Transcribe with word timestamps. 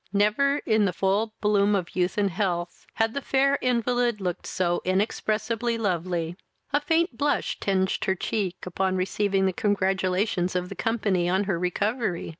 Never, 0.11 0.57
in 0.65 0.85
the 0.85 0.93
full 0.93 1.35
bloom 1.41 1.75
of 1.75 1.95
youth 1.95 2.17
and 2.17 2.31
health, 2.31 2.87
had 2.95 3.13
the 3.13 3.21
fair 3.21 3.59
invalid 3.61 4.19
looked 4.19 4.47
so 4.47 4.81
inexpressibly 4.83 5.77
lovely. 5.77 6.37
A 6.73 6.81
faint 6.81 7.19
blush 7.19 7.59
tinged 7.59 7.99
her 8.05 8.15
cheek 8.15 8.65
upon 8.65 8.95
receiving 8.95 9.45
the 9.45 9.53
congratulations 9.53 10.55
of 10.55 10.69
the 10.69 10.75
company 10.75 11.29
on 11.29 11.43
her 11.43 11.59
recovery. 11.59 12.29